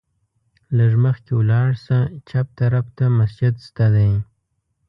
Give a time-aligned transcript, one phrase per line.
[0.77, 1.99] لږ مخکې ولاړ شه،
[2.29, 4.11] چپ طرف ته مسجد شته دی.